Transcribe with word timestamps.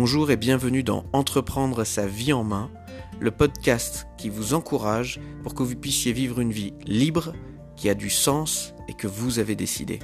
Bonjour 0.00 0.30
et 0.30 0.36
bienvenue 0.36 0.84
dans 0.84 1.04
Entreprendre 1.12 1.82
sa 1.82 2.06
vie 2.06 2.32
en 2.32 2.44
main, 2.44 2.70
le 3.18 3.32
podcast 3.32 4.06
qui 4.16 4.28
vous 4.28 4.54
encourage 4.54 5.18
pour 5.42 5.56
que 5.56 5.64
vous 5.64 5.74
puissiez 5.74 6.12
vivre 6.12 6.38
une 6.38 6.52
vie 6.52 6.72
libre, 6.86 7.32
qui 7.74 7.88
a 7.88 7.96
du 7.96 8.08
sens 8.08 8.74
et 8.86 8.94
que 8.94 9.08
vous 9.08 9.40
avez 9.40 9.56
décidé. 9.56 9.98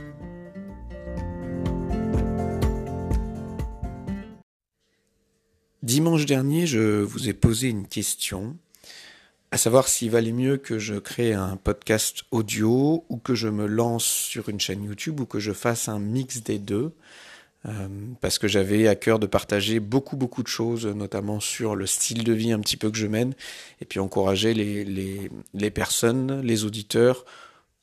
Dimanche 5.85 6.27
dernier, 6.27 6.67
je 6.67 7.01
vous 7.01 7.29
ai 7.29 7.33
posé 7.33 7.69
une 7.69 7.87
question, 7.87 8.57
à 9.53 9.59
savoir 9.59 9.87
s'il 9.87 10.11
valait 10.11 10.33
mieux 10.33 10.57
que 10.57 10.81
je 10.81 10.97
crée 10.97 11.35
un 11.35 11.57
podcast 11.57 12.25
audio 12.33 13.05
ou 13.09 13.19
que 13.19 13.37
je 13.37 13.47
me 13.47 13.67
lance 13.67 14.07
sur 14.07 14.49
une 14.49 14.59
chaîne 14.59 14.83
YouTube 14.83 15.21
ou 15.21 15.25
que 15.25 15.39
je 15.39 15.53
fasse 15.53 15.87
un 15.89 16.01
mix 16.01 16.43
des 16.43 16.59
deux. 16.59 16.93
Euh, 17.67 17.89
parce 18.21 18.39
que 18.39 18.47
j'avais 18.47 18.89
à 18.89 18.95
cœur 18.95 19.19
de 19.19 19.27
partager 19.27 19.81
beaucoup 19.81 20.17
beaucoup 20.17 20.43
de 20.43 20.49
choses, 20.49 20.87
notamment 20.87 21.41
sur 21.41 21.77
le 21.77 21.87
style 21.87 22.23
de 22.23 22.33
vie 22.33 22.53
un 22.53 22.61
petit 22.61 22.77
peu 22.77 22.91
que 22.91 22.99
je 22.99 23.07
mène, 23.07 23.35
et 23.81 23.87
puis 23.87 24.01
encourager 24.01 24.53
les, 24.53 24.85
les, 24.85 25.71
personnes, 25.71 26.43
les 26.43 26.65
auditeurs 26.65 27.25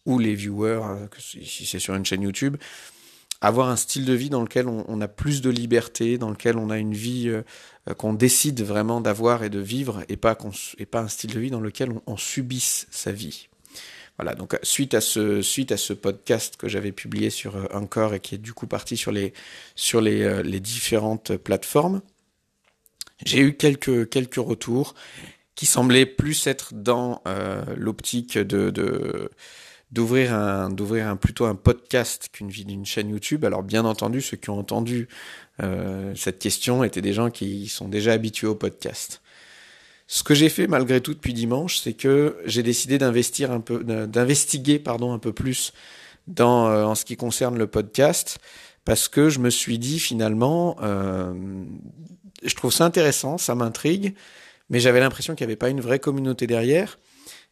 ou 0.05 0.19
les 0.19 0.35
viewers, 0.35 0.81
euh, 0.83 1.07
si 1.19 1.65
c'est 1.65 1.79
sur 1.79 1.95
une 1.95 2.05
chaîne 2.05 2.21
YouTube, 2.21 2.57
avoir 3.41 3.69
un 3.69 3.75
style 3.75 4.05
de 4.05 4.13
vie 4.13 4.29
dans 4.29 4.43
lequel 4.43 4.67
on, 4.67 5.01
a 5.01 5.07
plus 5.07 5.41
de 5.41 5.49
liberté, 5.49 6.19
dans 6.19 6.29
lequel 6.29 6.57
on 6.57 6.69
a 6.69 6.77
une 6.77 6.93
vie 6.93 7.27
euh, 7.27 7.41
qu'on 7.95 8.13
décide 8.13 8.61
vraiment 8.61 9.01
d'avoir 9.01 9.43
et 9.43 9.49
de 9.49 9.57
vivre, 9.57 10.03
et 10.09 10.17
pas, 10.17 10.37
et 10.77 10.85
pas 10.85 11.01
un 11.01 11.07
style 11.07 11.33
de 11.33 11.39
vie 11.39 11.49
dans 11.49 11.59
lequel 11.59 11.91
on 12.05 12.17
subisse 12.17 12.85
sa 12.91 13.11
vie. 13.11 13.49
Voilà, 14.21 14.35
donc 14.35 14.55
suite 14.61 14.93
à 14.93 15.01
ce 15.01 15.41
suite 15.41 15.71
à 15.71 15.77
ce 15.77 15.93
podcast 15.93 16.55
que 16.55 16.69
j'avais 16.69 16.91
publié 16.91 17.31
sur 17.31 17.55
euh, 17.55 17.65
Encore 17.73 18.13
et 18.13 18.19
qui 18.19 18.35
est 18.35 18.37
du 18.37 18.53
coup 18.53 18.67
parti 18.67 18.95
sur 18.95 19.11
les 19.11 19.33
sur 19.73 19.99
les, 19.99 20.21
euh, 20.21 20.43
les 20.43 20.59
différentes 20.59 21.35
plateformes, 21.37 22.03
j'ai 23.25 23.39
eu 23.39 23.57
quelques 23.57 24.07
quelques 24.09 24.35
retours 24.35 24.93
qui 25.55 25.65
semblaient 25.65 26.05
plus 26.05 26.45
être 26.45 26.75
dans 26.75 27.23
euh, 27.27 27.63
l'optique 27.75 28.37
de, 28.37 29.31
d'ouvrir 29.91 30.35
un 30.35 30.69
d'ouvrir 30.69 31.07
un 31.07 31.15
plutôt 31.15 31.45
un 31.45 31.55
podcast 31.55 32.29
qu'une 32.31 32.49
d'une 32.49 32.85
chaîne 32.85 33.09
YouTube. 33.09 33.43
Alors 33.43 33.63
bien 33.63 33.85
entendu, 33.85 34.21
ceux 34.21 34.37
qui 34.37 34.51
ont 34.51 34.59
entendu 34.59 35.07
cette 36.15 36.37
question 36.37 36.83
étaient 36.83 37.01
des 37.01 37.13
gens 37.13 37.31
qui 37.31 37.67
sont 37.67 37.87
déjà 37.87 38.13
habitués 38.13 38.47
au 38.47 38.55
podcast. 38.55 39.23
Ce 40.13 40.23
que 40.23 40.33
j'ai 40.33 40.49
fait 40.49 40.67
malgré 40.67 40.99
tout 40.99 41.13
depuis 41.13 41.33
dimanche, 41.33 41.79
c'est 41.79 41.93
que 41.93 42.35
j'ai 42.43 42.63
décidé 42.63 42.97
d'investir 42.97 43.49
un 43.49 43.61
peu, 43.61 43.81
d'investiguer 43.81 44.77
pardon 44.77 45.13
un 45.13 45.19
peu 45.19 45.31
plus 45.31 45.71
dans 46.27 46.67
euh, 46.67 46.83
en 46.83 46.95
ce 46.95 47.05
qui 47.05 47.15
concerne 47.15 47.57
le 47.57 47.65
podcast, 47.65 48.39
parce 48.83 49.07
que 49.07 49.29
je 49.29 49.39
me 49.39 49.49
suis 49.49 49.79
dit 49.79 50.01
finalement, 50.01 50.75
euh, 50.81 51.33
je 52.43 52.53
trouve 52.55 52.73
ça 52.73 52.83
intéressant, 52.83 53.37
ça 53.37 53.55
m'intrigue, 53.55 54.13
mais 54.69 54.81
j'avais 54.81 54.99
l'impression 54.99 55.33
qu'il 55.33 55.47
n'y 55.47 55.51
avait 55.51 55.57
pas 55.57 55.69
une 55.69 55.79
vraie 55.79 55.99
communauté 55.99 56.45
derrière, 56.45 56.99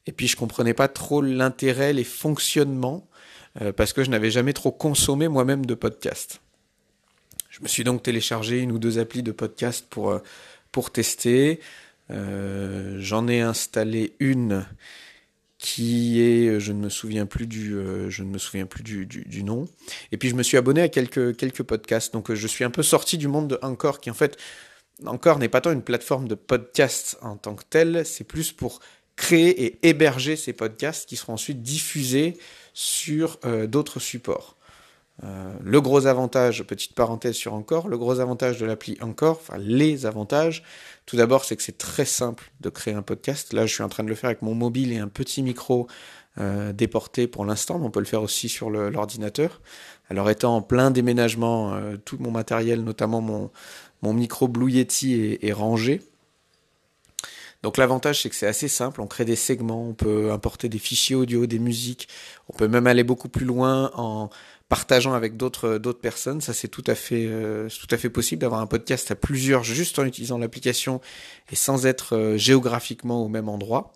et 0.06 0.12
puis 0.12 0.28
je 0.28 0.36
comprenais 0.36 0.74
pas 0.74 0.90
trop 0.90 1.22
l'intérêt, 1.22 1.94
les 1.94 2.04
fonctionnements, 2.04 3.08
euh, 3.62 3.72
parce 3.72 3.94
que 3.94 4.04
je 4.04 4.10
n'avais 4.10 4.32
jamais 4.32 4.52
trop 4.52 4.74
consommé 4.74 5.30
moi-même 5.30 5.66
de 5.66 5.76
podcast. 5.76 6.42
Je 7.50 7.62
me 7.62 7.70
suis 7.70 7.86
donc 7.86 8.04
téléchargé 8.04 8.60
une 8.60 8.74
ou 8.74 8.80
deux 8.80 9.00
applis 9.00 9.24
de 9.24 9.32
podcast 9.32 9.86
pour 9.90 10.10
euh, 10.12 10.20
pour 10.74 10.92
tester. 10.92 11.62
Euh, 12.12 12.98
j'en 13.00 13.28
ai 13.28 13.42
installé 13.42 14.16
une 14.20 14.66
qui 15.58 16.22
est, 16.22 16.60
je 16.60 16.72
ne 16.72 16.80
me 16.80 16.90
souviens 16.90 17.26
plus 17.26 17.46
du, 17.46 17.76
euh, 17.76 18.10
je 18.10 18.24
ne 18.24 18.30
me 18.30 18.38
souviens 18.38 18.66
plus 18.66 18.82
du, 18.82 19.44
nom. 19.44 19.68
Et 20.12 20.18
puis 20.18 20.30
je 20.30 20.36
me 20.36 20.42
suis 20.42 20.58
abonné 20.58 20.82
à 20.82 20.90
quelques 20.90 21.64
podcasts. 21.64 22.14
Donc 22.14 22.34
je 22.34 22.48
suis 22.48 22.64
un 22.64 22.70
peu 22.70 22.82
sorti 22.84 23.18
du 23.18 23.28
monde 23.28 23.50
de 23.50 23.60
Encore, 23.62 24.00
qui 24.00 24.10
en 24.10 24.14
fait 24.14 24.38
Encore 25.06 25.38
n'est 25.38 25.50
pas 25.50 25.62
tant 25.62 25.72
une 25.72 25.84
plateforme 25.84 26.28
de 26.28 26.36
podcast 26.36 27.18
en 27.22 27.36
tant 27.36 27.56
que 27.56 27.64
telle, 27.70 28.06
c'est 28.06 28.24
plus 28.24 28.54
pour 28.54 28.80
créer 29.18 29.66
et 29.66 29.90
héberger 29.90 30.38
ces 30.38 30.54
podcasts 30.54 31.08
qui 31.08 31.18
seront 31.18 31.34
ensuite 31.34 31.62
diffusés 31.62 32.38
sur 32.74 33.38
euh, 33.44 33.68
d'autres 33.68 34.00
supports. 34.00 34.56
Euh, 35.24 35.54
le 35.62 35.82
gros 35.82 36.08
avantage, 36.08 36.64
petite 36.64 36.94
parenthèse 36.94 37.36
sur 37.36 37.54
Encore, 37.54 37.90
le 37.90 37.98
gros 37.98 38.20
avantage 38.20 38.58
de 38.58 38.66
l'appli 38.66 38.98
Encore, 39.02 39.40
enfin 39.42 39.58
les 39.58 40.06
avantages, 40.06 40.64
tout 41.06 41.18
d'abord 41.18 41.44
c'est 41.44 41.58
que 41.58 41.64
c'est 41.64 41.78
très 41.78 42.06
simple 42.06 42.52
de 42.62 42.70
créer 42.70 42.94
un 42.94 43.02
podcast. 43.02 43.52
Là 43.52 43.66
je 43.66 43.74
suis 43.74 43.84
en 43.84 43.90
train 43.90 44.04
de 44.04 44.10
le 44.10 44.16
faire 44.16 44.30
avec 44.30 44.42
mon 44.42 44.56
mobile 44.56 44.94
et 44.94 44.98
un 44.98 45.10
petit 45.10 45.44
micro 45.44 45.88
euh, 46.40 46.72
déporté 46.72 47.28
pour 47.28 47.44
l'instant, 47.44 47.80
mais 47.80 47.86
on 47.86 47.92
peut 47.92 48.00
le 48.00 48.06
faire 48.06 48.22
aussi 48.22 48.48
sur 48.48 48.70
l'ordinateur. 48.70 49.60
Alors 50.10 50.30
étant 50.30 50.56
en 50.56 50.62
plein 50.62 50.90
déménagement, 50.90 51.74
euh, 51.74 51.98
tout 51.98 52.18
mon 52.20 52.32
matériel, 52.32 52.84
notamment 52.84 53.20
mon, 53.20 53.52
mon 54.02 54.14
micro 54.14 54.48
Blue 54.48 54.72
Yeti 54.72 55.16
est, 55.16 55.44
est 55.44 55.54
rangé. 55.54 56.02
Donc 57.62 57.76
l'avantage 57.76 58.22
c'est 58.22 58.30
que 58.30 58.36
c'est 58.38 58.48
assez 58.48 58.70
simple, 58.70 59.02
on 59.02 59.08
crée 59.08 59.26
des 59.26 59.36
segments, 59.36 59.84
on 59.84 59.94
peut 59.94 60.32
importer 60.32 60.70
des 60.70 60.80
fichiers 60.80 61.18
audio, 61.18 61.46
des 61.46 61.60
musiques, 61.60 62.08
on 62.48 62.54
peut 62.54 62.70
même 62.70 62.88
aller 62.88 63.04
beaucoup 63.04 63.28
plus 63.28 63.46
loin 63.46 63.92
en 63.96 64.30
partageant 64.70 65.14
avec 65.14 65.36
d'autres 65.36 65.80
d'autres 65.80 66.00
personnes, 66.00 66.42
ça 66.42 66.54
c'est 66.54 66.68
tout 66.68 66.84
à 66.88 66.96
fait 66.96 67.26
euh, 67.28 67.68
tout 67.70 67.94
à 67.94 67.98
fait 67.98 68.10
possible 68.10 68.42
d'avoir 68.42 68.62
un 68.62 68.68
podcast 68.68 69.12
à 69.12 69.16
plusieurs 69.16 69.64
juste 69.64 69.98
en 70.00 70.06
utilisant 70.06 70.38
l'application 70.38 71.02
et 71.52 71.56
sans 71.56 71.88
être 71.88 72.16
euh, 72.16 72.38
géographiquement 72.38 73.26
au 73.26 73.28
même 73.28 73.50
endroit. 73.50 73.94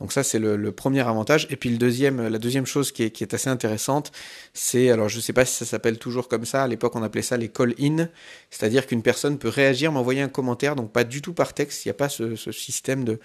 Donc 0.00 0.12
ça 0.12 0.24
c'est 0.24 0.40
le, 0.40 0.72
premier 0.72 1.00
avantage. 1.00 1.46
Et 1.50 1.56
puis 1.56 1.70
le 1.70 1.76
deuxième, 1.76 2.26
la 2.26 2.38
deuxième 2.38 2.66
chose 2.66 2.90
qui 2.90 3.04
est, 3.04 3.10
qui 3.10 3.22
est 3.22 3.34
assez 3.34 3.50
intéressante, 3.50 4.10
c'est 4.52 4.90
alors 4.90 5.08
je 5.08 5.20
sais 5.20 5.32
pas 5.32 5.44
si 5.44 5.54
ça 5.54 5.64
s'appelle 5.64 5.98
toujours 5.98 6.26
comme 6.26 6.44
ça. 6.44 6.64
À 6.64 6.68
l'époque 6.68 6.96
on 6.96 7.02
appelait 7.04 7.22
ça 7.22 7.36
les 7.36 7.48
call-in, 7.48 8.08
c'est-à-dire 8.50 8.86
qu'une 8.86 9.02
personne 9.02 9.38
peut 9.38 9.48
réagir, 9.48 9.92
m'envoyer 9.92 10.22
un 10.22 10.28
commentaire, 10.28 10.74
donc 10.74 10.90
pas 10.90 11.04
du 11.04 11.22
tout 11.22 11.34
par 11.34 11.54
texte. 11.54 11.84
Il 11.84 11.88
n'y 11.88 11.92
a 11.92 11.94
pas 11.94 12.08
ce, 12.08 12.34
ce 12.34 12.50
système 12.50 13.04
de 13.04 13.20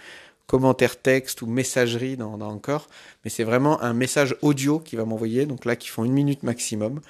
commentaire 0.48 1.00
texte 1.00 1.42
ou 1.42 1.46
messagerie 1.46 2.18
dans, 2.18 2.40
Encore, 2.40 2.88
mais 3.24 3.30
c'est 3.30 3.44
vraiment 3.44 3.82
un 3.82 3.94
message 3.94 4.36
audio 4.42 4.80
qui 4.80 4.96
va 4.96 5.06
m'envoyer, 5.06 5.46
donc 5.46 5.66
là 5.66 5.76
qui 5.76 5.90
font 5.90 6.06
une 6.06 6.14
minute 6.14 6.44
maximum, 6.44 7.02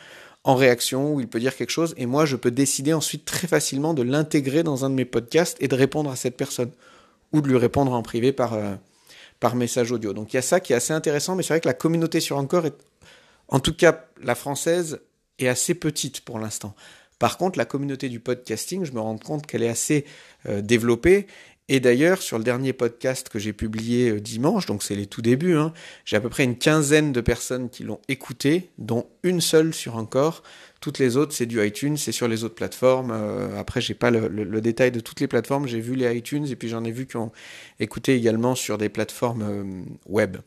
en 0.44 0.56
réaction, 0.56 1.14
où 1.14 1.20
il 1.20 1.28
peut 1.28 1.40
dire 1.40 1.56
quelque 1.56 1.70
chose, 1.70 1.94
et 1.98 2.06
moi 2.06 2.26
je 2.26 2.36
peux 2.36 2.52
décider 2.52 2.94
ensuite 2.94 3.26
très 3.26 3.48
facilement 3.48 3.94
de 3.94 4.02
l'intégrer 4.02 4.64
dans 4.64 4.86
un 4.86 4.90
de 4.90 4.96
mes 4.96 5.06
podcasts 5.06 5.58
et 5.62 5.68
de 5.68 5.76
répondre 5.76 6.10
à 6.10 6.16
cette 6.16 6.36
personne, 6.36 6.72
ou 7.32 7.42
de 7.42 7.48
lui 7.48 7.58
répondre 7.58 7.94
en 7.94 8.02
privé 8.02 8.32
par, 8.32 8.54
euh, 8.54 8.74
par 9.40 9.56
message 9.56 9.92
audio. 9.92 10.14
Donc 10.14 10.34
il 10.34 10.38
y 10.38 10.40
a 10.40 10.44
ça 10.44 10.60
qui 10.60 10.74
est 10.74 10.76
assez 10.76 10.94
intéressant, 10.94 11.36
mais 11.36 11.44
c'est 11.44 11.54
vrai 11.54 11.62
que 11.62 11.68
la 11.68 11.74
communauté 11.74 12.20
sur 12.20 12.38
Encore 12.38 12.66
est, 12.66 12.78
en 13.50 13.60
tout 13.60 13.74
cas 13.74 14.06
la 14.24 14.36
française, 14.36 15.00
est 15.38 15.48
assez 15.48 15.76
petite 15.76 16.22
pour 16.22 16.40
l'instant. 16.40 16.74
Par 17.20 17.38
contre, 17.38 17.58
la 17.58 17.66
communauté 17.66 18.10
du 18.10 18.20
podcasting, 18.20 18.86
je 18.86 18.92
me 18.92 19.00
rends 19.00 19.18
compte 19.18 19.46
qu'elle 19.46 19.64
est 19.64 19.70
assez 19.70 20.06
euh, 20.48 20.62
développée 20.62 21.28
et 21.70 21.82
d'ailleurs, 21.82 22.22
sur 22.22 22.38
le 22.38 22.46
dernier 22.46 22.72
podcast 22.72 23.28
que 23.28 23.40
j'ai 23.40 23.52
publié 23.52 24.10
euh, 24.10 24.22
dimanche, 24.22 24.68
donc 24.68 24.84
c'est 24.84 24.96
les 24.96 25.06
tout 25.06 25.22
débuts, 25.22 25.58
hein, 25.58 25.74
j'ai 26.06 26.16
à 26.16 26.22
peu 26.22 26.30
près 26.30 26.46
une 26.46 26.58
quinzaine 26.58 27.12
de 27.12 27.20
personnes 27.20 27.70
qui 27.70 27.84
l'ont 27.84 28.00
écouté, 28.08 28.70
dont 28.78 29.08
une 29.24 29.42
seule 29.42 29.74
sur 29.74 29.98
encore. 29.98 30.44
Toutes 30.80 30.98
les 30.98 31.18
autres, 31.18 31.34
c'est 31.34 31.46
du 31.46 31.66
iTunes, 31.66 31.98
c'est 31.98 32.14
sur 32.14 32.30
les 32.30 32.46
autres 32.46 32.56
plateformes. 32.56 33.12
Euh, 33.12 33.60
après, 33.60 33.82
j'ai 33.82 33.96
pas 33.96 34.12
le, 34.12 34.62
détail 34.62 34.92
de 34.92 35.02
toutes 35.02 35.20
les 35.20 35.28
plateformes. 35.28 35.68
J'ai 35.68 35.82
vu 35.82 35.96
les 35.96 36.16
iTunes 36.16 36.48
et 36.50 36.56
puis 36.56 36.70
j'en 36.70 36.86
ai 36.86 36.92
vu 36.92 37.06
qui 37.06 37.18
ont 37.18 37.34
écouté 37.80 38.16
également 38.16 38.56
sur 38.56 38.78
des 38.78 38.88
plateformes 38.88 39.42
euh, 39.42 39.84
web. 40.08 40.38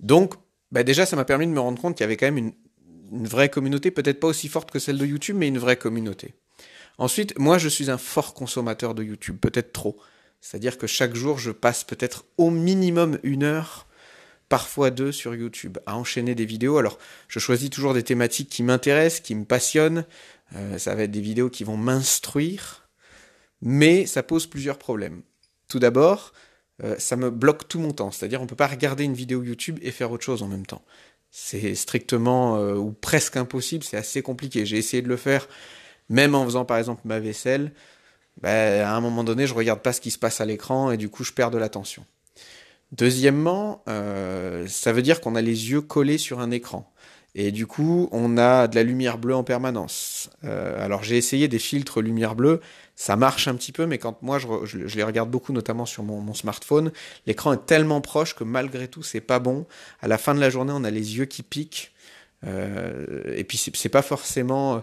Donc, 0.00 0.34
bah 0.72 0.82
déjà, 0.82 1.04
ça 1.04 1.14
m'a 1.14 1.26
permis 1.26 1.46
de 1.46 1.52
me 1.52 1.60
rendre 1.60 1.80
compte 1.80 1.96
qu'il 1.96 2.04
y 2.04 2.08
avait 2.08 2.16
quand 2.16 2.30
même 2.30 2.52
une 3.12 3.26
vraie 3.26 3.50
communauté, 3.50 3.90
peut-être 3.90 4.20
pas 4.20 4.28
aussi 4.28 4.48
forte 4.48 4.70
que 4.70 4.78
celle 4.78 4.96
de 4.96 5.04
YouTube, 5.04 5.36
mais 5.38 5.48
une 5.48 5.58
vraie 5.58 5.76
communauté. 5.76 6.34
Ensuite, 6.98 7.38
moi, 7.38 7.58
je 7.58 7.68
suis 7.68 7.90
un 7.90 7.98
fort 7.98 8.34
consommateur 8.34 8.94
de 8.94 9.02
YouTube, 9.02 9.36
peut-être 9.40 9.72
trop. 9.72 9.98
C'est-à-dire 10.40 10.78
que 10.78 10.86
chaque 10.86 11.14
jour, 11.14 11.38
je 11.38 11.50
passe 11.50 11.84
peut-être 11.84 12.24
au 12.38 12.50
minimum 12.50 13.18
une 13.22 13.42
heure, 13.42 13.86
parfois 14.48 14.90
deux 14.90 15.12
sur 15.12 15.34
YouTube, 15.34 15.78
à 15.86 15.96
enchaîner 15.96 16.34
des 16.34 16.44
vidéos. 16.44 16.78
Alors, 16.78 16.98
je 17.28 17.38
choisis 17.38 17.68
toujours 17.68 17.94
des 17.94 18.02
thématiques 18.02 18.48
qui 18.48 18.62
m'intéressent, 18.62 19.20
qui 19.20 19.34
me 19.34 19.44
passionnent. 19.44 20.06
Euh, 20.54 20.78
ça 20.78 20.94
va 20.94 21.02
être 21.02 21.10
des 21.10 21.20
vidéos 21.20 21.50
qui 21.50 21.64
vont 21.64 21.76
m'instruire, 21.76 22.88
mais 23.60 24.06
ça 24.06 24.22
pose 24.22 24.46
plusieurs 24.46 24.78
problèmes. 24.78 25.22
Tout 25.68 25.80
d'abord, 25.80 26.32
euh, 26.84 26.96
ça 26.98 27.16
me 27.16 27.30
bloque 27.30 27.66
tout 27.68 27.80
mon 27.80 27.92
temps. 27.92 28.12
C'est-à-dire, 28.12 28.40
on 28.40 28.44
ne 28.44 28.48
peut 28.48 28.56
pas 28.56 28.68
regarder 28.68 29.04
une 29.04 29.14
vidéo 29.14 29.42
YouTube 29.42 29.78
et 29.82 29.90
faire 29.90 30.12
autre 30.12 30.24
chose 30.24 30.42
en 30.42 30.48
même 30.48 30.66
temps. 30.66 30.84
C'est 31.30 31.74
strictement 31.74 32.56
euh, 32.56 32.74
ou 32.74 32.92
presque 32.92 33.36
impossible, 33.36 33.84
c'est 33.84 33.96
assez 33.96 34.22
compliqué. 34.22 34.64
J'ai 34.64 34.78
essayé 34.78 35.02
de 35.02 35.08
le 35.08 35.16
faire 35.16 35.48
même 36.08 36.34
en 36.34 36.44
faisant 36.44 36.64
par 36.64 36.78
exemple 36.78 37.02
ma 37.04 37.20
vaisselle, 37.20 37.72
ben, 38.40 38.82
à 38.82 38.94
un 38.94 39.00
moment 39.00 39.24
donné, 39.24 39.46
je 39.46 39.54
regarde 39.54 39.80
pas 39.80 39.92
ce 39.92 40.00
qui 40.00 40.10
se 40.10 40.18
passe 40.18 40.40
à 40.40 40.44
l'écran 40.44 40.90
et 40.90 40.96
du 40.96 41.08
coup, 41.08 41.24
je 41.24 41.32
perds 41.32 41.50
de 41.50 41.58
l'attention. 41.58 42.04
Deuxièmement, 42.92 43.82
euh, 43.88 44.66
ça 44.68 44.92
veut 44.92 45.02
dire 45.02 45.20
qu'on 45.20 45.34
a 45.34 45.42
les 45.42 45.70
yeux 45.70 45.80
collés 45.80 46.18
sur 46.18 46.40
un 46.40 46.50
écran. 46.50 46.92
Et 47.34 47.50
du 47.52 47.66
coup, 47.66 48.08
on 48.12 48.38
a 48.38 48.66
de 48.66 48.76
la 48.76 48.82
lumière 48.82 49.18
bleue 49.18 49.34
en 49.34 49.44
permanence. 49.44 50.30
Euh, 50.44 50.82
alors 50.82 51.02
j'ai 51.02 51.18
essayé 51.18 51.48
des 51.48 51.58
filtres 51.58 52.00
lumière 52.00 52.34
bleue, 52.34 52.62
ça 52.94 53.14
marche 53.16 53.46
un 53.46 53.54
petit 53.56 53.72
peu, 53.72 53.84
mais 53.84 53.98
quand 53.98 54.22
moi 54.22 54.38
je, 54.38 54.78
les 54.78 55.02
regarde 55.02 55.30
beaucoup, 55.30 55.52
notamment 55.52 55.84
sur 55.84 56.02
mon, 56.02 56.20
mon 56.22 56.32
smartphone, 56.32 56.92
l'écran 57.26 57.52
est 57.52 57.66
tellement 57.66 58.00
proche 58.00 58.34
que 58.34 58.44
malgré 58.44 58.88
tout, 58.88 59.02
c'est 59.02 59.20
pas 59.20 59.38
bon. 59.38 59.66
À 60.00 60.08
la 60.08 60.16
fin 60.16 60.34
de 60.34 60.40
la 60.40 60.48
journée, 60.48 60.72
on 60.74 60.84
a 60.84 60.90
les 60.90 61.18
yeux 61.18 61.26
qui 61.26 61.42
piquent. 61.42 61.92
Euh, 62.46 63.34
et 63.34 63.44
puis 63.44 63.58
c'est 63.58 63.88
pas 63.90 64.02
forcément 64.02 64.82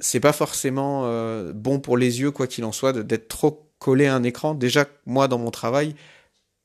c'est 0.00 0.20
pas 0.20 0.32
forcément 0.32 1.02
euh, 1.04 1.52
bon 1.52 1.80
pour 1.80 1.96
les 1.96 2.20
yeux, 2.20 2.30
quoi 2.30 2.46
qu'il 2.46 2.64
en 2.64 2.72
soit, 2.72 2.92
d'être 2.92 3.28
trop 3.28 3.70
collé 3.78 4.06
à 4.06 4.14
un 4.14 4.22
écran. 4.22 4.54
Déjà, 4.54 4.86
moi, 5.06 5.28
dans 5.28 5.38
mon 5.38 5.50
travail, 5.50 5.94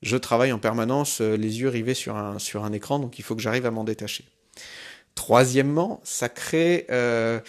je 0.02 0.18
travaille 0.18 0.52
en 0.52 0.60
permanence 0.60 1.22
euh, 1.22 1.38
les 1.38 1.62
yeux 1.62 1.70
rivés 1.70 1.94
sur 1.94 2.16
un, 2.16 2.74
écran, 2.74 3.00
donc 3.00 3.20
il 3.20 3.22
faut 3.24 3.36
que 3.36 3.42
j'arrive 3.42 3.66
à 3.66 3.72
m'en 3.72 3.84
détacher. 3.84 4.26
Troisièmement, 5.16 6.02
ça 6.04 6.28
crée 6.28 6.88
euh, 6.90 7.40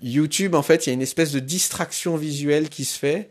YouTube. 0.00 0.54
En 0.54 0.62
fait, 0.62 0.86
il 0.86 0.90
y 0.90 0.92
a 0.92 0.94
une 0.94 1.02
espèce 1.02 1.32
de 1.32 1.40
distraction 1.40 2.16
visuelle 2.16 2.68
qui 2.68 2.84
se 2.84 2.98
fait, 2.98 3.30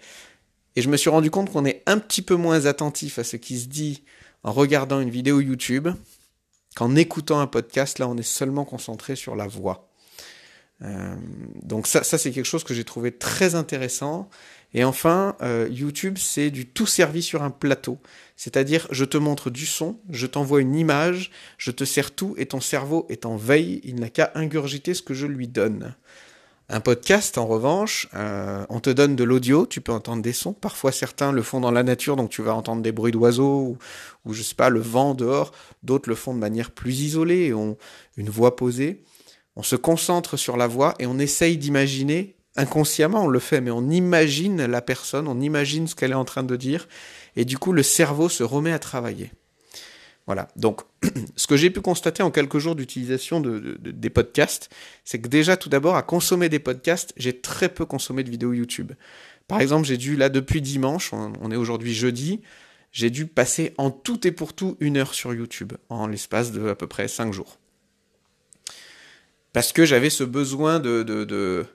et 0.75 0.81
je 0.81 0.89
me 0.89 0.97
suis 0.97 1.09
rendu 1.09 1.29
compte 1.29 1.51
qu'on 1.51 1.65
est 1.65 1.83
un 1.85 1.99
petit 1.99 2.21
peu 2.21 2.35
moins 2.35 2.65
attentif 2.65 3.19
à 3.19 3.23
ce 3.23 3.37
qui 3.37 3.59
se 3.59 3.67
dit 3.67 4.03
en 4.43 4.51
regardant 4.51 4.99
une 4.99 5.09
vidéo 5.09 5.39
YouTube 5.39 5.87
qu'en 6.75 6.95
écoutant 6.95 7.39
un 7.39 7.47
podcast. 7.47 7.99
Là, 7.99 8.07
on 8.09 8.17
est 8.17 8.23
seulement 8.23 8.65
concentré 8.65 9.15
sur 9.15 9.35
la 9.35 9.47
voix. 9.47 9.89
Euh, 10.81 11.15
donc 11.63 11.87
ça, 11.87 12.03
c'est 12.03 12.31
quelque 12.31 12.45
chose 12.45 12.63
que 12.63 12.73
j'ai 12.73 12.83
trouvé 12.83 13.11
très 13.11 13.55
intéressant. 13.55 14.29
Et 14.73 14.83
enfin, 14.83 15.37
euh, 15.41 15.69
YouTube, 15.71 16.17
c'est 16.19 16.51
du 16.51 16.65
tout 16.65 16.85
servi 16.85 17.23
sur 17.23 17.43
un 17.43 17.49
plateau. 17.49 17.97
C'est-à-dire, 18.35 18.87
je 18.91 19.05
te 19.05 19.17
montre 19.17 19.49
du 19.49 19.65
son, 19.65 19.99
je 20.09 20.27
t'envoie 20.27 20.59
une 20.59 20.75
image, 20.75 21.31
je 21.57 21.71
te 21.71 21.85
sers 21.85 22.13
tout, 22.13 22.35
et 22.37 22.47
ton 22.47 22.59
cerveau 22.59 23.05
est 23.07 23.25
en 23.25 23.37
veille, 23.37 23.79
il 23.85 23.95
n'a 23.95 24.09
qu'à 24.09 24.33
ingurgiter 24.35 24.93
ce 24.93 25.01
que 25.01 25.13
je 25.13 25.27
lui 25.27 25.47
donne. 25.47 25.95
Un 26.67 26.81
podcast, 26.81 27.37
en 27.37 27.45
revanche, 27.45 28.09
euh, 28.15 28.65
on 28.69 28.81
te 28.81 28.89
donne 28.89 29.15
de 29.15 29.23
l'audio, 29.23 29.65
tu 29.65 29.79
peux 29.79 29.93
entendre 29.93 30.23
des 30.23 30.33
sons. 30.33 30.51
Parfois, 30.51 30.91
certains 30.91 31.31
le 31.31 31.43
font 31.43 31.61
dans 31.61 31.71
la 31.71 31.83
nature, 31.83 32.17
donc 32.17 32.31
tu 32.31 32.41
vas 32.41 32.55
entendre 32.55 32.81
des 32.81 32.91
bruits 32.91 33.11
d'oiseaux 33.13 33.61
ou, 33.61 33.77
ou, 34.25 34.33
je 34.33 34.41
sais 34.41 34.55
pas, 34.55 34.69
le 34.69 34.81
vent 34.81 35.13
dehors. 35.13 35.53
D'autres 35.83 36.09
le 36.09 36.15
font 36.15 36.33
de 36.33 36.39
manière 36.39 36.71
plus 36.71 37.01
isolée 37.01 37.45
et 37.45 37.53
ont 37.53 37.77
une 38.17 38.29
voix 38.29 38.57
posée 38.57 39.03
on 39.55 39.63
se 39.63 39.75
concentre 39.75 40.37
sur 40.37 40.57
la 40.57 40.67
voix 40.67 40.95
et 40.99 41.05
on 41.05 41.19
essaye 41.19 41.57
d'imaginer, 41.57 42.35
inconsciemment 42.55 43.25
on 43.25 43.27
le 43.27 43.39
fait, 43.39 43.61
mais 43.61 43.71
on 43.71 43.89
imagine 43.89 44.65
la 44.65 44.81
personne, 44.81 45.27
on 45.27 45.39
imagine 45.39 45.87
ce 45.87 45.95
qu'elle 45.95 46.11
est 46.11 46.15
en 46.15 46.25
train 46.25 46.43
de 46.43 46.55
dire, 46.55 46.87
et 47.35 47.45
du 47.45 47.57
coup 47.57 47.71
le 47.71 47.83
cerveau 47.83 48.29
se 48.29 48.43
remet 48.43 48.71
à 48.71 48.79
travailler. 48.79 49.31
Voilà, 50.25 50.47
donc 50.55 50.81
ce 51.35 51.45
que 51.45 51.55
j'ai 51.55 51.69
pu 51.69 51.81
constater 51.81 52.23
en 52.23 52.31
quelques 52.31 52.57
jours 52.57 52.75
d'utilisation 52.75 53.39
de, 53.39 53.77
des 53.79 54.09
podcasts, 54.09 54.69
c'est 55.03 55.19
que 55.19 55.27
déjà 55.27 55.55
tout 55.55 55.69
d'abord 55.69 55.95
à 55.95 56.01
consommer 56.01 56.49
des 56.49 56.59
podcasts, 56.59 57.13
j'ai 57.15 57.39
très 57.39 57.69
peu 57.69 57.85
consommé 57.85 58.23
de 58.23 58.31
vidéos 58.31 58.53
YouTube. 58.53 58.93
Par 59.47 59.61
exemple, 59.61 59.85
j'ai 59.85 59.97
dû, 59.97 60.15
là 60.15 60.29
depuis 60.29 60.61
dimanche, 60.61 61.13
on, 61.13 61.51
est 61.51 61.55
aujourd'hui 61.55 61.93
jeudi, 61.93 62.41
j'ai 62.91 63.11
dû 63.11 63.27
passer 63.27 63.75
en 63.77 63.91
tout 63.91 64.25
et 64.25 64.31
pour 64.31 64.53
tout 64.53 64.77
une 64.79 64.97
heure 64.97 65.13
sur 65.13 65.31
YouTube, 65.35 65.73
en 65.89 66.07
l'espace 66.07 66.51
de 66.51 66.69
à 66.69 66.75
peu 66.75 66.87
près 66.87 67.07
cinq 67.07 67.31
jours 67.31 67.59
parce 69.55 69.71
que 69.71 69.85
j'avais 69.85 70.09
ce 70.09 70.25
besoin 70.25 70.81
de, 70.81 71.65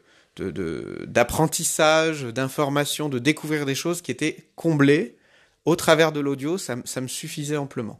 d'apprentissage, 1.07 2.25
d'information, 2.25 3.09
de 3.09 3.19
découvrir 3.19 3.65
des 3.65 3.75
choses 3.75 4.03
qui 4.03 4.11
étaient 4.11 4.37
comblées 4.55 5.17
au 5.65 5.77
travers 5.77 6.13
de 6.13 6.21
l'audio, 6.21 6.59
ça, 6.59 6.77
me 6.77 7.09
suffisait 7.09 7.57
amplement. 7.57 7.99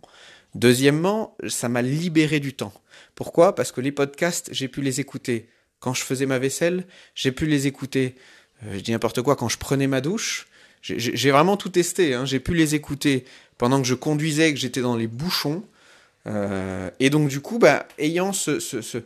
Deuxièmement, 0.55 1.35
ça 1.49 1.71
m'a 1.71 1.81
libéré 1.81 2.41
du 2.41 2.53
temps. 2.53 2.75
Pourquoi? 3.15 3.55
Parce 3.55 3.73
que 3.73 3.81
les 3.81 3.91
podcasts, 3.91 4.51
j'ai 4.53 4.69
pu 4.69 4.83
les 4.83 5.01
écouter 5.01 5.49
quand 5.79 5.95
je 5.95 6.03
faisais 6.03 6.27
ma 6.27 6.39
vaisselle, 6.39 6.85
j'ai 7.15 7.33
pu 7.33 7.47
les 7.47 7.67
écouter, 7.67 8.17
euh, 8.67 8.75
je 8.75 8.81
dis 8.81 8.93
n'importe 8.93 9.23
quoi, 9.23 9.35
quand 9.35 9.49
je 9.49 9.57
prenais 9.57 9.87
ma 9.87 10.03
douche. 10.03 10.47
J'ai 10.83 11.31
vraiment 11.31 11.57
tout 11.57 11.71
testé. 11.71 12.13
Hein. 12.13 12.27
J'ai 12.27 12.41
pu 12.41 12.53
les 12.53 12.75
écouter 12.75 13.25
pendant 13.57 13.81
que 13.81 13.89
je 13.89 13.95
conduisais, 13.95 14.53
que 14.53 14.61
j'étais 14.61 14.83
dans 14.83 14.97
les 14.97 15.07
bouchons. 15.07 15.65
Euh, 16.27 16.91
et 17.01 17.09
donc 17.09 17.29
du 17.29 17.41
coup, 17.41 17.59
bah, 17.59 17.89
ayant 17.99 18.35
ce, 18.35 18.61
ce 18.61 19.03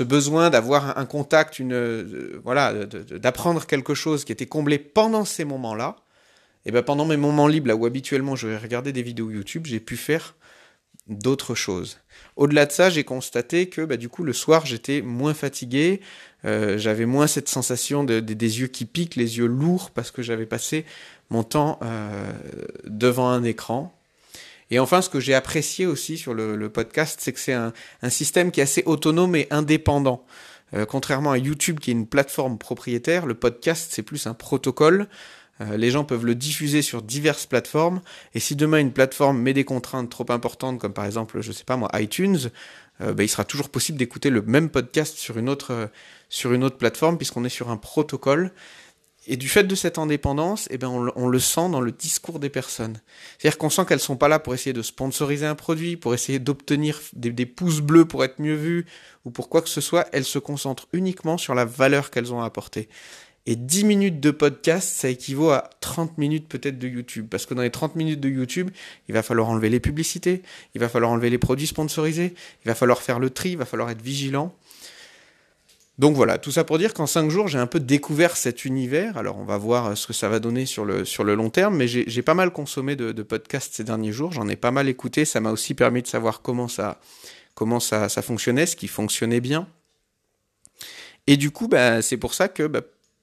besoin 0.00 0.48
d'avoir 0.48 0.96
un 0.96 1.04
contact, 1.04 1.58
une, 1.58 1.74
euh, 1.74 2.40
voilà, 2.44 2.86
d'apprendre 2.86 3.66
quelque 3.66 3.94
chose 3.94 4.24
qui 4.24 4.32
était 4.32 4.46
comblé 4.46 4.78
pendant 4.78 5.24
ces 5.24 5.44
moments-là, 5.44 5.96
et 6.64 6.70
ben 6.70 6.82
pendant 6.82 7.04
mes 7.04 7.16
moments 7.16 7.48
libres, 7.48 7.68
là 7.68 7.76
où 7.76 7.84
habituellement 7.84 8.36
je 8.36 8.48
vais 8.48 8.56
regarder 8.56 8.92
des 8.92 9.02
vidéos 9.02 9.30
YouTube, 9.30 9.66
j'ai 9.66 9.80
pu 9.80 9.96
faire 9.96 10.34
d'autres 11.08 11.54
choses. 11.54 11.98
Au-delà 12.36 12.66
de 12.66 12.72
ça, 12.72 12.88
j'ai 12.88 13.04
constaté 13.04 13.68
que 13.68 13.82
bah, 13.82 13.96
du 13.96 14.08
coup 14.08 14.24
le 14.24 14.32
soir 14.32 14.64
j'étais 14.64 15.02
moins 15.02 15.34
fatigué, 15.34 16.00
euh, 16.44 16.78
j'avais 16.78 17.06
moins 17.06 17.26
cette 17.26 17.48
sensation 17.48 18.04
de, 18.04 18.20
des 18.20 18.60
yeux 18.60 18.68
qui 18.68 18.84
piquent, 18.84 19.16
les 19.16 19.38
yeux 19.38 19.46
lourds 19.46 19.90
parce 19.90 20.10
que 20.10 20.22
j'avais 20.22 20.46
passé 20.46 20.84
mon 21.30 21.42
temps 21.42 21.78
euh, 21.82 22.32
devant 22.84 23.28
un 23.28 23.42
écran. 23.44 23.92
Et 24.72 24.78
enfin, 24.78 25.02
ce 25.02 25.10
que 25.10 25.20
j'ai 25.20 25.34
apprécié 25.34 25.84
aussi 25.84 26.16
sur 26.16 26.32
le, 26.32 26.68
podcast, 26.70 27.20
c'est 27.22 27.34
que 27.34 27.38
c'est 27.38 27.52
un, 27.52 27.74
système 28.08 28.50
qui 28.50 28.60
est 28.60 28.62
assez 28.62 28.82
autonome 28.86 29.36
et 29.36 29.46
indépendant. 29.50 30.24
Euh, 30.72 30.86
contrairement 30.86 31.30
à 31.30 31.36
YouTube, 31.36 31.78
qui 31.78 31.90
est 31.90 31.92
une 31.92 32.06
plateforme 32.06 32.56
propriétaire, 32.56 33.26
le 33.26 33.34
podcast, 33.34 33.90
c'est 33.92 34.02
plus 34.02 34.26
un 34.26 34.32
protocole. 34.32 35.08
Euh, 35.60 35.76
les 35.76 35.90
gens 35.90 36.04
peuvent 36.04 36.24
le 36.24 36.34
diffuser 36.34 36.80
sur 36.80 37.02
diverses 37.02 37.44
plateformes. 37.44 38.00
Et 38.34 38.40
si 38.40 38.56
demain 38.56 38.78
une 38.78 38.94
plateforme 38.94 39.42
met 39.42 39.52
des 39.52 39.64
contraintes 39.64 40.08
trop 40.08 40.24
importantes, 40.30 40.78
comme 40.78 40.94
par 40.94 41.04
exemple, 41.04 41.42
je 41.42 41.52
sais 41.52 41.64
pas 41.64 41.76
moi, 41.76 41.90
iTunes, 42.00 42.38
euh, 43.02 43.12
ben, 43.12 43.24
il 43.24 43.28
sera 43.28 43.44
toujours 43.44 43.68
possible 43.68 43.98
d'écouter 43.98 44.30
le 44.30 44.40
même 44.40 44.70
podcast 44.70 45.18
sur 45.18 45.36
une 45.36 45.50
autre, 45.50 45.90
sur 46.30 46.54
une 46.54 46.64
autre 46.64 46.78
plateforme, 46.78 47.18
puisqu'on 47.18 47.44
est 47.44 47.50
sur 47.50 47.68
un 47.68 47.76
protocole. 47.76 48.52
Et 49.26 49.36
du 49.36 49.48
fait 49.48 49.62
de 49.62 49.74
cette 49.76 49.98
indépendance, 49.98 50.66
eh 50.70 50.78
ben 50.78 50.88
on, 50.88 51.28
le 51.28 51.38
sent 51.38 51.68
dans 51.70 51.80
le 51.80 51.92
discours 51.92 52.40
des 52.40 52.48
personnes. 52.48 53.00
C'est-à-dire 53.38 53.56
qu'on 53.56 53.70
sent 53.70 53.84
qu'elles 53.86 54.00
sont 54.00 54.16
pas 54.16 54.26
là 54.26 54.40
pour 54.40 54.52
essayer 54.52 54.72
de 54.72 54.82
sponsoriser 54.82 55.46
un 55.46 55.54
produit, 55.54 55.96
pour 55.96 56.12
essayer 56.12 56.40
d'obtenir 56.40 57.00
des, 57.12 57.46
pouces 57.46 57.80
bleus 57.80 58.04
pour 58.04 58.24
être 58.24 58.40
mieux 58.40 58.56
vues, 58.56 58.86
ou 59.24 59.30
pour 59.30 59.48
quoi 59.48 59.62
que 59.62 59.68
ce 59.68 59.80
soit. 59.80 60.08
Elles 60.12 60.24
se 60.24 60.40
concentrent 60.40 60.88
uniquement 60.92 61.38
sur 61.38 61.54
la 61.54 61.64
valeur 61.64 62.10
qu'elles 62.10 62.34
ont 62.34 62.42
apportée. 62.42 62.88
Et 63.46 63.54
10 63.54 63.84
minutes 63.84 64.20
de 64.20 64.30
podcast, 64.32 64.88
ça 64.88 65.08
équivaut 65.08 65.50
à 65.50 65.70
30 65.80 66.18
minutes 66.18 66.48
peut-être 66.48 66.78
de 66.78 66.88
YouTube. 66.88 67.26
Parce 67.30 67.46
que 67.46 67.54
dans 67.54 67.62
les 67.62 67.70
30 67.70 67.94
minutes 67.94 68.20
de 68.20 68.28
YouTube, 68.28 68.70
il 69.08 69.14
va 69.14 69.22
falloir 69.22 69.48
enlever 69.48 69.68
les 69.68 69.80
publicités, 69.80 70.42
il 70.74 70.80
va 70.80 70.88
falloir 70.88 71.12
enlever 71.12 71.30
les 71.30 71.38
produits 71.38 71.66
sponsorisés, 71.68 72.34
il 72.64 72.68
va 72.68 72.74
falloir 72.74 73.02
faire 73.02 73.20
le 73.20 73.30
tri, 73.30 73.50
il 73.50 73.58
va 73.58 73.66
falloir 73.66 73.90
être 73.90 74.02
vigilant. 74.02 74.54
Donc 75.98 76.16
voilà, 76.16 76.38
tout 76.38 76.50
ça 76.50 76.64
pour 76.64 76.78
dire 76.78 76.94
qu'en 76.94 77.06
cinq 77.06 77.30
jours, 77.30 77.48
j'ai 77.48 77.58
un 77.58 77.66
peu 77.66 77.78
découvert 77.78 78.36
cet 78.36 78.64
univers. 78.64 79.18
Alors 79.18 79.38
on 79.38 79.44
va 79.44 79.58
voir 79.58 79.96
ce 79.96 80.06
que 80.06 80.12
ça 80.12 80.28
va 80.28 80.40
donner 80.40 80.64
sur 80.64 80.84
le, 80.84 81.34
long 81.34 81.50
terme, 81.50 81.76
mais 81.76 81.86
j'ai 81.86 82.22
pas 82.22 82.34
mal 82.34 82.50
consommé 82.50 82.96
de, 82.96 83.22
podcasts 83.22 83.74
ces 83.74 83.84
derniers 83.84 84.12
jours, 84.12 84.32
j'en 84.32 84.48
ai 84.48 84.56
pas 84.56 84.70
mal 84.70 84.88
écouté, 84.88 85.24
ça 85.24 85.40
m'a 85.40 85.52
aussi 85.52 85.74
permis 85.74 86.02
de 86.02 86.06
savoir 86.06 86.40
comment 86.40 86.68
ça, 86.68 86.98
comment 87.54 87.78
ça, 87.78 88.08
ça 88.08 88.22
fonctionnait, 88.22 88.66
ce 88.66 88.76
qui 88.76 88.88
fonctionnait 88.88 89.40
bien. 89.40 89.68
Et 91.26 91.36
du 91.36 91.50
coup, 91.50 91.68
bah, 91.68 92.02
c'est 92.02 92.16
pour 92.16 92.34
ça 92.34 92.48
que 92.48 92.66
bah, 92.66 92.80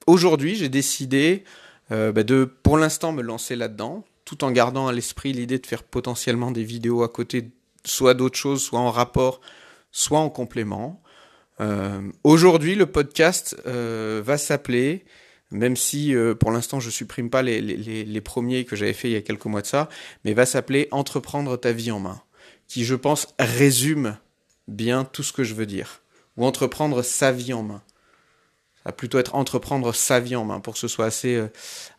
aujourd'hui, 0.08 0.55
j'ai 0.55 0.70
décidé 0.70 1.44
euh, 1.91 2.12
bah, 2.12 2.24
de, 2.24 2.46
pour 2.46 2.77
l'instant, 2.77 3.12
me 3.12 3.22
lancer 3.22 3.55
là-dedans, 3.55 4.05
tout 4.25 4.44
en 4.44 4.51
gardant 4.51 4.88
à 4.88 4.94
l'esprit 4.94 5.34
l'idée 5.34 5.60
de 5.60 5.65
faire 5.65 5.84
potentiellement 5.84 6.51
des 6.51 6.63
vidéos 6.63 7.03
à 7.03 7.10
côté, 7.10 7.50
soit 7.84 8.13
d'autres 8.13 8.38
choses, 8.38 8.62
soit 8.62 8.79
en 8.79 8.91
rapport, 8.91 9.41
soit 9.91 10.20
en 10.20 10.29
complément. 10.29 11.01
Euh, 11.62 12.01
aujourd'hui, 12.24 12.75
le 12.75 12.86
podcast 12.86 13.56
euh, 13.68 14.22
va 14.24 14.38
s'appeler, 14.38 15.04
même 15.51 15.75
si 15.75 16.16
euh, 16.16 16.34
pour 16.34 16.51
l'instant 16.51 16.80
je 16.80 16.89
supprime 16.89 17.30
pas 17.30 17.42
les, 17.42 17.62
les, 17.62 18.06
les 18.06 18.22
premiers 18.22 18.63
que 18.66 18.75
j'avais 18.75 18.94
fait 18.94 19.10
il 19.10 19.13
y 19.13 19.18
a 19.18 19.22
quelques 19.22 19.46
mois 19.46 19.62
de 19.62 19.68
ça, 19.68 19.89
mais 20.24 20.34
va 20.34 20.46
s'appeler 20.46 20.88
Entreprendre 20.92 21.58
ta 21.58 21.72
vie 21.72 21.92
en 21.92 22.00
main, 22.00 22.22
qui 22.68 22.86
je 22.86 22.96
pense 22.96 23.28
résume 23.39 24.18
bien 24.68 25.04
tout 25.04 25.24
ce 25.24 25.34
que 25.34 25.44
je 25.44 25.54
veux 25.54 25.66
dire, 25.66 26.01
ou 26.38 26.46
entreprendre 26.46 27.01
sa 27.01 27.32
vie 27.32 27.54
en 27.54 27.63
main. 27.63 27.84
Ça 28.75 28.84
va 28.86 28.92
plutôt 28.94 29.20
être 29.20 29.36
entreprendre 29.36 29.94
sa 29.94 30.22
vie 30.22 30.38
en 30.38 30.46
main 30.46 30.62
pour 30.62 30.74
que 30.74 30.80
ce 30.80 30.88
soit 30.88 31.06
assez, 31.06 31.44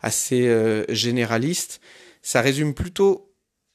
assez 0.01 0.83
généraliste. 0.89 1.79
Ça 2.23 2.41
résume 2.41 2.73
plutôt 2.73 3.31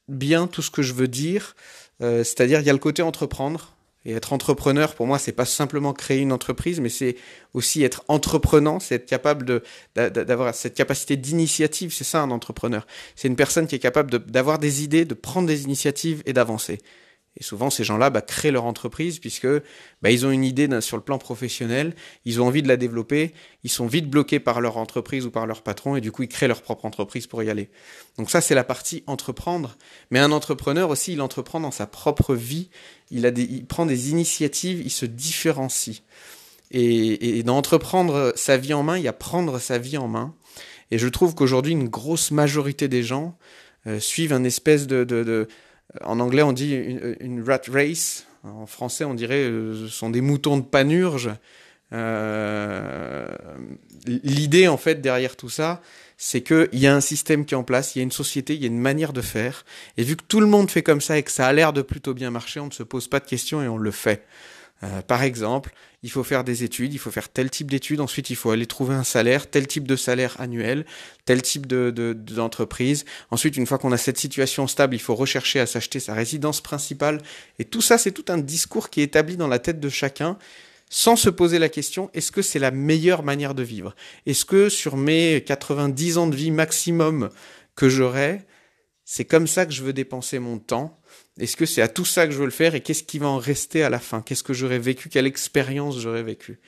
bien 0.09 0.47
tout 0.47 0.61
ce 0.61 0.69
que 0.69 0.81
je 0.81 0.93
veux 0.93 1.07
dire, 1.07 1.55
c'est-à-dire 2.01 2.59
il 2.59 2.65
y 2.65 2.69
a 2.69 2.73
le 2.73 2.79
côté 2.79 3.01
entreprendre, 3.03 3.76
et 4.07 4.13
être 4.13 4.31
entrepreneur, 4.31 4.95
pour 4.95 5.05
moi, 5.05 5.19
c'est 5.19 5.33
pas 5.33 5.43
simplement 5.43 5.91
créer 5.91 6.19
une 6.19 6.31
entreprise, 6.31 6.79
mais 6.79 6.87
c'est 6.87 7.17
aussi 7.53 7.83
être 7.83 8.05
entreprenant, 8.07 8.79
c'est 8.79 8.95
être 8.95 9.05
capable 9.05 9.61
d'avoir 9.95 10.55
cette 10.55 10.75
capacité 10.75 11.17
d'initiative. 11.17 11.93
C'est 11.93 12.05
ça 12.05 12.21
un 12.21 12.31
entrepreneur. 12.31 12.87
C'est 13.17 13.27
une 13.27 13.35
personne 13.35 13.67
qui 13.67 13.75
est 13.75 13.79
capable 13.79 14.17
d'avoir 14.25 14.59
des 14.59 14.81
idées, 14.81 15.03
de 15.03 15.13
prendre 15.13 15.45
des 15.45 15.65
initiatives 15.65 16.23
et 16.25 16.31
d'avancer. 16.31 16.79
Et 17.39 17.43
souvent, 17.43 17.69
ces 17.69 17.83
gens-là 17.83 18.09
bah, 18.09 18.21
créent 18.21 18.51
leur 18.51 18.65
entreprise 18.65 19.19
puisque 19.19 19.47
bah, 20.01 20.09
ils 20.09 20.25
ont 20.25 20.31
une 20.31 20.43
idée 20.43 20.67
sur 20.81 20.97
le 20.97 21.03
plan 21.03 21.19
professionnel, 21.19 21.95
ils 22.25 22.41
ont 22.41 22.47
envie 22.47 22.63
de 22.63 22.67
la 22.67 22.77
développer, 22.77 23.33
ils 23.63 23.69
sont 23.69 23.85
vite 23.85 24.09
bloqués 24.09 24.39
par 24.39 24.59
leur 24.59 24.77
entreprise 24.77 25.25
ou 25.25 25.31
par 25.31 25.45
leur 25.45 25.61
patron 25.61 25.95
et 25.95 26.01
du 26.01 26.11
coup, 26.11 26.23
ils 26.23 26.29
créent 26.29 26.47
leur 26.47 26.63
propre 26.63 26.85
entreprise 26.85 27.27
pour 27.27 27.43
y 27.43 27.49
aller. 27.49 27.69
Donc 28.17 28.31
ça, 28.31 28.41
c'est 28.41 28.55
la 28.55 28.63
partie 28.63 29.03
entreprendre. 29.05 29.77
Mais 30.09 30.19
un 30.19 30.31
entrepreneur 30.31 30.89
aussi, 30.89 31.13
il 31.13 31.21
entreprend 31.21 31.59
dans 31.59 31.71
sa 31.71 31.85
propre 31.85 32.33
vie, 32.33 32.69
il, 33.11 33.65
prend 33.67 33.85
des 33.85 34.09
initiatives, 34.09 34.81
il 34.83 34.91
se 34.91 35.05
différencie. 35.05 36.01
Et, 36.71 37.37
et 37.37 37.43
dans 37.43 37.57
entreprendre 37.57 38.33
sa 38.35 38.57
vie 38.57 38.73
en 38.73 38.83
main, 38.83 38.97
il 38.97 39.03
y 39.03 39.07
a 39.07 39.13
prendre 39.13 39.59
sa 39.59 39.77
vie 39.77 39.97
en 39.97 40.07
main. 40.07 40.33
Et 40.89 40.97
je 40.97 41.07
trouve 41.07 41.35
qu'aujourd'hui, 41.35 41.73
une 41.73 41.87
grosse 41.87 42.31
majorité 42.31 42.87
des 42.87 43.03
gens 43.03 43.37
euh, 43.85 43.99
suivent 43.99 44.33
un 44.33 44.43
espèce 44.43 44.87
de 44.87 45.47
en 46.03 46.19
anglais, 46.19 46.43
on 46.43 46.53
dit 46.53 46.73
une, 47.19 47.43
rat 47.43 47.61
race. 47.71 48.25
En 48.43 48.65
français, 48.65 49.03
on 49.03 49.13
dirait 49.13 49.43
euh, 49.43 49.87
ce 49.87 49.87
sont 49.87 50.09
des 50.09 50.21
moutons 50.21 50.57
de 50.57 50.63
panurge 50.63 51.31
Euh, 51.93 53.27
l'idée 54.05 54.67
en 54.67 54.75
fait 54.75 54.99
derrière 54.99 55.37
tout 55.37 55.49
ça, 55.49 55.81
c'est 56.17 56.41
qu'il 56.41 56.67
y 56.73 56.85
a 56.87 56.93
un 56.93 56.99
système 56.99 57.45
qui 57.45 57.53
est 57.53 57.57
en 57.57 57.63
place, 57.63 57.95
il 57.95 57.99
y 57.99 58.01
a 58.01 58.03
une 58.03 58.11
société, 58.11 58.55
il 58.55 58.61
y 58.61 58.65
a 58.65 58.67
une 58.67 58.79
manière 58.79 59.13
de 59.13 59.21
faire. 59.21 59.65
Et 59.95 60.03
vu 60.03 60.17
que 60.17 60.23
tout 60.27 60.41
le 60.41 60.47
monde 60.47 60.69
fait 60.69 60.83
comme 60.83 60.99
ça 60.99 61.17
et 61.17 61.23
que 61.23 61.31
ça 61.31 61.47
a 61.47 61.53
l'air 61.53 61.71
de 61.73 61.81
plutôt 61.81 62.13
bien 62.13 62.29
marcher, 62.29 62.59
on 62.59 62.67
ne 62.67 62.71
se 62.71 62.83
pose 62.83 63.07
pas 63.07 63.19
de 63.19 63.25
questions 63.25 63.61
et 63.63 63.67
on 63.67 63.77
le 63.77 63.91
fait. 63.91 64.25
Euh, 64.83 65.01
par 65.01 65.23
exemple, 65.23 65.73
il 66.03 66.11
faut 66.11 66.23
faire 66.23 66.43
des 66.43 66.63
études, 66.63 66.93
il 66.93 66.99
faut 66.99 67.09
faire 67.09 67.29
tel 67.29 67.49
type 67.49 67.71
d'études, 67.71 67.99
ensuite 67.99 68.29
il 68.29 68.35
faut 68.35 68.51
aller 68.51 68.67
trouver 68.67 68.93
un 68.93 69.03
salaire, 69.03 69.49
tel 69.49 69.65
type 69.65 69.87
de 69.87 69.95
salaire 69.95 70.39
annuel, 70.39 70.85
tel 71.25 71.41
type 71.41 71.65
de, 71.65 72.13
d'entreprise. 72.13 73.05
Ensuite, 73.31 73.57
une 73.57 73.65
fois 73.65 73.79
qu'on 73.79 73.91
a 73.91 73.97
cette 73.97 74.19
situation 74.19 74.67
stable, 74.67 74.95
il 74.95 75.01
faut 75.01 75.15
rechercher 75.15 75.59
à 75.59 75.65
s'acheter 75.65 75.99
sa 75.99 76.13
résidence 76.13 76.61
principale. 76.61 77.21
Et 77.57 77.65
tout 77.65 77.81
ça, 77.81 77.97
c'est 77.97 78.11
tout 78.11 78.25
un 78.29 78.37
discours 78.37 78.89
qui 78.89 79.01
est 79.01 79.05
établi 79.05 79.35
dans 79.35 79.47
la 79.47 79.59
tête 79.59 79.79
de 79.79 79.89
chacun 79.89 80.37
sans 80.89 81.15
se 81.15 81.29
poser 81.29 81.59
la 81.59 81.69
question, 81.69 82.09
est-ce 82.13 82.31
que 82.31 82.41
c'est 82.41 82.59
la 82.59 82.71
meilleure 82.71 83.23
manière 83.23 83.53
de 83.53 83.63
vivre? 83.63 83.93
Est-ce 84.25 84.45
que 84.45 84.69
sur 84.69 84.95
mes 84.95 85.43
90 85.45 86.17
ans 86.17 86.27
de 86.27 86.35
vie 86.35 86.51
maximum 86.51 87.29
que 87.75 87.89
j'aurai, 87.89 88.45
c'est 89.03 89.25
comme 89.25 89.47
ça 89.47 89.65
que 89.65 89.73
je 89.73 89.83
veux 89.83 89.93
dépenser 89.93 90.39
mon 90.39 90.59
temps? 90.59 90.96
Est-ce 91.39 91.55
que 91.55 91.65
c'est 91.65 91.81
à 91.81 91.87
tout 91.87 92.05
ça 92.05 92.25
que 92.25 92.33
je 92.33 92.37
veux 92.37 92.45
le 92.45 92.51
faire 92.51 92.75
et 92.75 92.81
qu'est-ce 92.81 93.03
qui 93.03 93.19
va 93.19 93.27
en 93.27 93.37
rester 93.37 93.83
à 93.83 93.89
la 93.89 93.99
fin? 93.99 94.21
Qu'est-ce 94.21 94.43
que 94.43 94.53
j'aurais 94.53 94.79
vécu? 94.79 95.09
Quelle 95.09 95.27
expérience 95.27 95.99
j'aurais 95.99 96.23
vécu? 96.23 96.59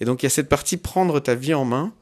Et 0.00 0.04
donc 0.04 0.22
il 0.22 0.26
y 0.26 0.28
a 0.28 0.30
cette 0.30 0.48
partie 0.48 0.76
prendre 0.76 1.20
ta 1.20 1.34
vie 1.34 1.54
en 1.54 1.64
main 1.64 1.94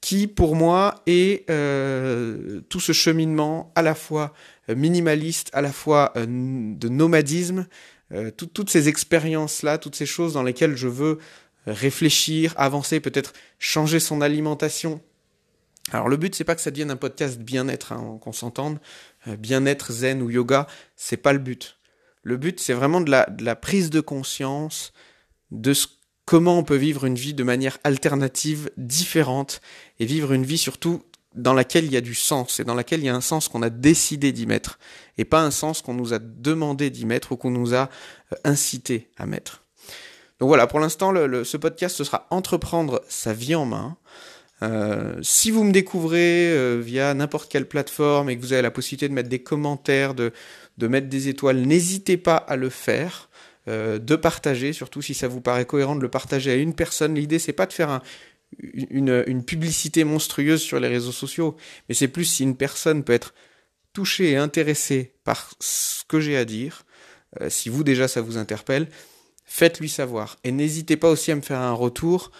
qui 0.00 0.26
pour 0.26 0.56
moi 0.56 1.00
est 1.06 1.48
euh, 1.48 2.60
tout 2.68 2.80
ce 2.80 2.92
cheminement 2.92 3.72
à 3.76 3.82
la 3.82 3.94
fois 3.94 4.34
euh, 4.68 4.74
minimaliste, 4.74 5.50
à 5.52 5.60
la 5.60 5.72
fois 5.72 6.12
euh, 6.16 6.26
de 6.26 6.88
nomadisme, 6.88 7.66
toutes 8.36 8.68
ces 8.68 8.90
expériences-là, 8.90 9.78
toutes 9.78 9.96
ces 9.96 10.04
choses 10.04 10.34
dans 10.34 10.42
lesquelles 10.42 10.76
je 10.76 10.86
veux 10.86 11.18
réfléchir, 11.66 12.52
avancer, 12.58 13.00
peut-être 13.00 13.32
changer 13.58 14.00
son 14.00 14.20
alimentation, 14.20 15.00
alors 15.90 16.08
le 16.08 16.16
but 16.16 16.34
c'est 16.34 16.44
pas 16.44 16.54
que 16.54 16.60
ça 16.60 16.70
devienne 16.70 16.90
un 16.90 16.96
podcast 16.96 17.40
bien-être, 17.40 17.92
hein, 17.92 18.18
qu'on 18.20 18.32
s'entende. 18.32 18.78
Euh, 19.28 19.36
bien-être, 19.36 19.92
zen 19.92 20.22
ou 20.22 20.30
yoga, 20.30 20.66
c'est 20.96 21.16
pas 21.16 21.32
le 21.32 21.38
but. 21.38 21.76
Le 22.22 22.36
but 22.36 22.60
c'est 22.60 22.72
vraiment 22.72 23.00
de 23.00 23.10
la, 23.10 23.28
la, 23.40 23.56
prise 23.56 23.90
de 23.90 24.00
conscience 24.00 24.92
de 25.50 25.74
ce, 25.74 25.86
comment 26.24 26.58
on 26.58 26.64
peut 26.64 26.76
vivre 26.76 27.04
une 27.04 27.14
vie 27.14 27.34
de 27.34 27.44
manière 27.44 27.78
alternative, 27.84 28.70
différente, 28.76 29.60
et 29.98 30.06
vivre 30.06 30.32
une 30.32 30.44
vie 30.44 30.58
surtout 30.58 31.02
dans 31.34 31.54
laquelle 31.54 31.84
il 31.84 31.92
y 31.92 31.96
a 31.96 32.02
du 32.02 32.14
sens, 32.14 32.60
et 32.60 32.64
dans 32.64 32.74
laquelle 32.74 33.00
il 33.00 33.06
y 33.06 33.08
a 33.08 33.14
un 33.14 33.20
sens 33.20 33.48
qu'on 33.48 33.62
a 33.62 33.70
décidé 33.70 34.32
d'y 34.32 34.46
mettre, 34.46 34.78
et 35.18 35.24
pas 35.24 35.42
un 35.42 35.50
sens 35.50 35.82
qu'on 35.82 35.94
nous 35.94 36.12
a 36.12 36.18
demandé 36.18 36.90
d'y 36.90 37.06
mettre 37.06 37.32
ou 37.32 37.36
qu'on 37.36 37.50
nous 37.50 37.74
a 37.74 37.88
euh, 38.32 38.36
incité 38.44 39.10
à 39.16 39.26
mettre. 39.26 39.62
Donc 40.40 40.48
voilà, 40.48 40.66
pour 40.66 40.80
l'instant, 40.80 41.14
ce 41.14 41.56
podcast, 41.56 41.96
ce 41.96 42.02
sera 42.02 42.26
entreprendre 42.30 43.02
sa 43.08 43.32
vie 43.32 43.54
en 43.54 43.64
main. 43.64 43.96
Euh, 44.62 45.18
si 45.22 45.50
vous 45.50 45.64
me 45.64 45.72
découvrez 45.72 46.52
euh, 46.52 46.80
via 46.80 47.14
n'importe 47.14 47.50
quelle 47.50 47.66
plateforme 47.66 48.30
et 48.30 48.36
que 48.36 48.42
vous 48.42 48.52
avez 48.52 48.62
la 48.62 48.70
possibilité 48.70 49.08
de 49.08 49.14
mettre 49.14 49.28
des 49.28 49.42
commentaires, 49.42 50.14
de, 50.14 50.32
mettre 50.80 51.08
des 51.08 51.28
étoiles, 51.28 51.58
n'hésitez 51.58 52.16
pas 52.16 52.36
à 52.36 52.56
le 52.56 52.68
faire, 52.68 53.28
euh, 53.68 53.98
de 53.98 54.14
partager, 54.14 54.72
surtout 54.72 55.02
si 55.02 55.14
ça 55.14 55.26
vous 55.26 55.40
paraît 55.40 55.64
cohérent 55.64 55.96
de 55.96 56.02
le 56.02 56.08
partager 56.08 56.52
à 56.52 56.54
une 56.54 56.74
personne. 56.74 57.14
L'idée 57.14 57.38
c'est 57.38 57.52
pas 57.52 57.66
de 57.66 57.72
faire 57.72 57.90
un, 57.90 58.02
une, 58.62 59.24
une, 59.26 59.44
publicité 59.44 60.04
monstrueuse 60.04 60.62
sur 60.62 60.78
les 60.78 60.88
réseaux 60.88 61.12
sociaux, 61.12 61.56
mais 61.88 61.94
c'est 61.94 62.08
plus 62.08 62.24
si 62.24 62.44
une 62.44 62.56
personne 62.56 63.02
peut 63.02 63.12
être 63.12 63.34
touchée 63.92 64.30
et 64.30 64.36
intéressée 64.36 65.14
par 65.24 65.50
ce 65.60 66.04
que 66.06 66.20
j'ai 66.20 66.36
à 66.36 66.44
dire, 66.44 66.84
si 67.48 67.70
vous 67.70 67.82
déjà 67.82 68.08
ça 68.08 68.20
vous 68.20 68.36
interpelle, 68.36 68.88
faites-lui 69.46 69.88
savoir. 69.88 70.38
Et 70.44 70.52
n'hésitez 70.52 70.96
pas 70.96 71.08
aussi 71.10 71.30
à 71.30 71.36
me 71.36 71.40
faire 71.40 71.60
un 71.60 71.72
retour 71.72 72.30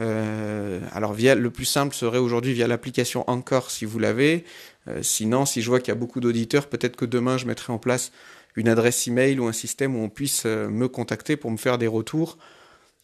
euh, 0.00 0.80
alors 0.92 1.12
via 1.12 1.34
le 1.34 1.50
plus 1.50 1.64
simple 1.64 1.94
serait 1.94 2.18
aujourd'hui 2.18 2.54
via 2.54 2.66
l'application 2.66 3.28
Encore 3.28 3.70
si 3.70 3.84
vous 3.84 3.98
l'avez. 3.98 4.44
Euh, 4.88 5.02
sinon, 5.02 5.44
si 5.44 5.62
je 5.62 5.68
vois 5.68 5.80
qu'il 5.80 5.88
y 5.88 5.92
a 5.92 5.96
beaucoup 5.96 6.20
d'auditeurs, 6.20 6.66
peut-être 6.66 6.96
que 6.96 7.04
demain 7.04 7.36
je 7.36 7.46
mettrai 7.46 7.72
en 7.72 7.78
place 7.78 8.12
une 8.56 8.68
adresse 8.68 9.06
email 9.06 9.38
ou 9.38 9.46
un 9.46 9.52
système 9.52 9.96
où 9.96 10.00
on 10.00 10.08
puisse 10.08 10.44
euh, 10.46 10.68
me 10.68 10.88
contacter 10.88 11.36
pour 11.36 11.50
me 11.50 11.56
faire 11.56 11.78
des 11.78 11.86
retours, 11.86 12.38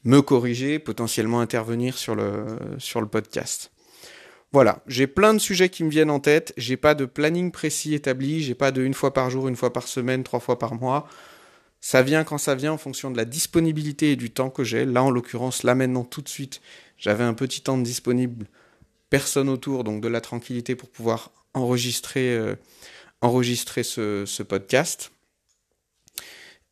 me 0.05 0.21
corriger, 0.21 0.79
potentiellement 0.79 1.41
intervenir 1.41 1.99
sur 1.99 2.15
le 2.15 2.47
sur 2.79 3.01
le 3.01 3.07
podcast. 3.07 3.71
Voilà, 4.51 4.83
j'ai 4.87 5.07
plein 5.07 5.35
de 5.35 5.39
sujets 5.39 5.69
qui 5.69 5.85
me 5.85 5.91
viennent 5.91 6.11
en 6.11 6.21
tête. 6.21 6.55
J'ai 6.57 6.79
pas 6.79 6.95
de 6.95 7.05
planning 7.05 7.53
précis 7.53 7.95
établi. 7.95 8.43
J'ai 8.43 8.55
pas 8.55 8.71
de 8.71 8.83
une 8.83 8.95
fois 8.95 9.13
par 9.13 9.29
jour, 9.29 9.47
une 9.47 9.57
fois 9.57 9.75
par 9.75 9.87
semaine, 9.87 10.25
trois 10.25 10.41
fois 10.41 10.59
par 10.59 10.75
mois. 10.75 11.07
Ça 11.81 12.03
vient 12.03 12.25
quand 12.25 12.39
ça 12.39 12.55
vient 12.55 12.73
en 12.73 12.79
fonction 12.79 13.11
de 13.11 13.17
la 13.17 13.25
disponibilité 13.25 14.13
et 14.13 14.17
du 14.17 14.31
temps 14.31 14.51
que 14.51 14.65
j'ai. 14.65 14.85
Là, 14.85 15.03
en 15.03 15.11
l'occurrence, 15.11 15.63
là 15.63 15.75
maintenant, 15.75 16.05
tout 16.05 16.23
de 16.23 16.29
suite, 16.29 16.61
j'avais 16.97 17.25
un 17.25 17.35
petit 17.35 17.61
temps 17.61 17.79
disponible, 17.79 18.47
personne 19.11 19.49
autour, 19.49 19.85
donc 19.85 20.01
de 20.01 20.09
la 20.09 20.21
tranquillité 20.21 20.75
pour 20.75 20.89
pouvoir 20.89 21.31
enregistrer, 21.55 22.35
euh, 22.35 22.57
enregistrer 23.21 23.85
ce, 23.85 24.43
podcast. 24.43 25.13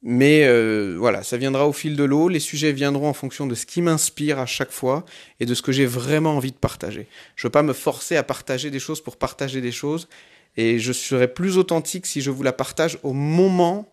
Mais 0.03 0.45
euh, 0.45 0.97
voilà, 0.99 1.23
ça 1.23 1.37
viendra 1.37 1.67
au 1.67 1.73
fil 1.73 1.97
de 1.97 2.05
l'eau. 2.05 2.29
Les 2.29 2.41
sujets 2.41 2.73
viendront 2.73 3.09
en 3.09 3.15
fonction 3.15 3.47
de 3.47 3.55
ce 3.55 3.65
qui 3.65 3.83
m'inspire 3.83 4.39
à 4.39 4.47
chaque 4.47 4.71
fois 4.71 5.05
et 5.41 5.47
de 5.47 5.55
ce 5.55 5.63
que 5.63 5.73
j'ai 5.73 5.87
vraiment 5.87 6.37
envie 6.37 6.53
de 6.53 6.57
partager. 6.57 7.09
Je 7.35 7.47
ne 7.47 7.49
veux 7.49 7.53
pas 7.53 7.63
me 7.63 7.73
forcer 7.73 8.17
à 8.17 8.23
partager 8.23 8.71
des 8.71 8.79
choses 8.79 9.01
pour 9.01 9.17
partager 9.17 9.61
des 9.61 9.73
choses. 9.73 10.09
Et 10.57 10.79
je 10.79 10.93
serai 10.93 11.29
plus 11.29 11.59
authentique 11.59 12.07
si 12.07 12.21
je 12.21 12.31
vous 12.31 12.43
la 12.43 12.53
partage 12.53 12.99
au 13.03 13.13
moment 13.13 13.89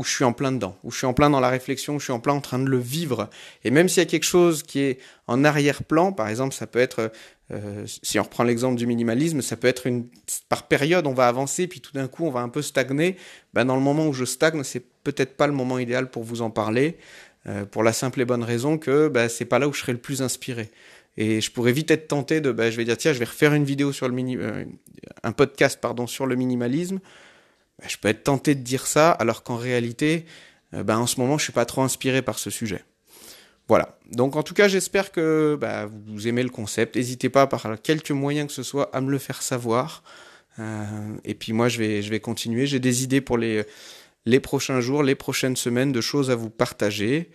où 0.00 0.02
je 0.02 0.14
suis 0.14 0.24
en 0.24 0.32
plein 0.32 0.50
dedans, 0.50 0.78
où 0.82 0.90
je 0.90 0.96
suis 0.96 1.06
en 1.06 1.12
plein 1.12 1.28
dans 1.28 1.40
la 1.40 1.50
réflexion, 1.50 1.96
où 1.96 1.98
je 1.98 2.04
suis 2.04 2.12
en 2.12 2.20
plein 2.20 2.32
en 2.32 2.40
train 2.40 2.58
de 2.58 2.64
le 2.64 2.78
vivre. 2.78 3.28
Et 3.64 3.70
même 3.70 3.86
s'il 3.86 4.02
y 4.02 4.06
a 4.06 4.08
quelque 4.08 4.24
chose 4.24 4.62
qui 4.62 4.80
est 4.80 4.98
en 5.26 5.44
arrière-plan, 5.44 6.12
par 6.12 6.28
exemple, 6.28 6.54
ça 6.54 6.66
peut 6.66 6.78
être, 6.78 7.12
euh, 7.50 7.84
si 8.02 8.18
on 8.18 8.22
reprend 8.22 8.42
l'exemple 8.42 8.76
du 8.76 8.86
minimalisme, 8.86 9.42
ça 9.42 9.58
peut 9.58 9.68
être 9.68 9.86
une, 9.86 10.06
par 10.48 10.68
période, 10.68 11.06
on 11.06 11.12
va 11.12 11.28
avancer, 11.28 11.66
puis 11.66 11.82
tout 11.82 11.92
d'un 11.92 12.08
coup, 12.08 12.24
on 12.24 12.30
va 12.30 12.40
un 12.40 12.48
peu 12.48 12.62
stagner. 12.62 13.18
Ben, 13.52 13.66
dans 13.66 13.76
le 13.76 13.82
moment 13.82 14.08
où 14.08 14.14
je 14.14 14.24
stagne, 14.24 14.64
c'est 14.64 14.86
peut-être 15.04 15.36
pas 15.36 15.46
le 15.46 15.52
moment 15.52 15.78
idéal 15.78 16.10
pour 16.10 16.22
vous 16.22 16.40
en 16.40 16.48
parler, 16.48 16.96
euh, 17.46 17.66
pour 17.66 17.82
la 17.82 17.92
simple 17.92 18.22
et 18.22 18.24
bonne 18.24 18.42
raison 18.42 18.78
que 18.78 19.08
ben, 19.08 19.28
c'est 19.28 19.44
pas 19.44 19.58
là 19.58 19.68
où 19.68 19.74
je 19.74 19.80
serai 19.80 19.92
le 19.92 19.98
plus 19.98 20.22
inspiré. 20.22 20.70
Et 21.18 21.42
je 21.42 21.50
pourrais 21.50 21.72
vite 21.72 21.90
être 21.90 22.08
tenté 22.08 22.40
de, 22.40 22.52
ben, 22.52 22.70
je 22.70 22.78
vais 22.78 22.86
dire, 22.86 22.96
tiens, 22.96 23.12
je 23.12 23.18
vais 23.18 23.26
refaire 23.26 23.52
une 23.52 23.64
vidéo 23.64 23.92
sur 23.92 24.08
le 24.08 24.14
mini, 24.14 24.38
euh, 24.38 24.64
un 25.22 25.32
podcast, 25.32 25.78
pardon, 25.78 26.06
sur 26.06 26.24
le 26.24 26.36
minimalisme. 26.36 27.00
Bah, 27.80 27.86
je 27.88 27.96
peux 27.96 28.08
être 28.08 28.24
tenté 28.24 28.54
de 28.54 28.62
dire 28.62 28.86
ça, 28.86 29.10
alors 29.10 29.42
qu'en 29.42 29.56
réalité, 29.56 30.26
euh, 30.74 30.82
bah, 30.82 30.98
en 30.98 31.06
ce 31.06 31.18
moment, 31.18 31.38
je 31.38 31.44
suis 31.44 31.52
pas 31.52 31.64
trop 31.64 31.82
inspiré 31.82 32.22
par 32.22 32.38
ce 32.38 32.50
sujet. 32.50 32.84
Voilà. 33.68 33.98
Donc 34.10 34.34
en 34.34 34.42
tout 34.42 34.54
cas, 34.54 34.66
j'espère 34.66 35.12
que 35.12 35.56
bah, 35.60 35.88
vous 36.08 36.26
aimez 36.26 36.42
le 36.42 36.48
concept. 36.50 36.96
N'hésitez 36.96 37.28
pas 37.28 37.46
par 37.46 37.80
quelques 37.80 38.10
moyens 38.10 38.48
que 38.48 38.52
ce 38.52 38.64
soit 38.64 38.90
à 38.94 39.00
me 39.00 39.10
le 39.10 39.18
faire 39.18 39.42
savoir. 39.42 40.02
Euh, 40.58 40.84
et 41.24 41.34
puis 41.34 41.52
moi, 41.52 41.68
je 41.68 41.78
vais, 41.78 42.20
continuer. 42.20 42.66
J'ai 42.66 42.80
des 42.80 43.04
idées 43.04 43.20
pour 43.20 43.38
les, 43.38 43.64
prochains 44.42 44.80
jours, 44.80 45.04
les 45.04 45.14
prochaines 45.14 45.54
semaines, 45.54 45.92
de 45.92 46.00
choses 46.00 46.32
à 46.32 46.34
vous 46.34 46.50
partager. 46.50 47.30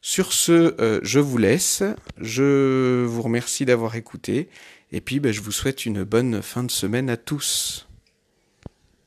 Sur 0.00 0.32
ce, 0.32 0.80
euh, 0.80 1.00
je 1.02 1.18
vous 1.18 1.38
laisse. 1.38 1.82
Je 2.18 3.04
vous 3.04 3.22
remercie 3.22 3.64
d'avoir 3.64 3.96
écouté. 3.96 4.48
Et 4.92 5.00
puis, 5.00 5.20
je 5.22 5.40
vous 5.40 5.52
souhaite 5.52 5.86
une 5.86 6.04
bonne 6.04 6.40
fin 6.40 6.62
de 6.62 6.70
semaine 6.70 7.10
à 7.10 7.16
tous. 7.16 7.89